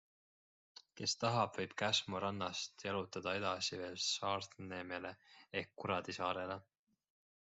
[1.01, 5.13] Kes tahab, võib Käsmu rannast jalutada edasi veel Saartneemele
[5.63, 6.59] ehk Kuradisaarele.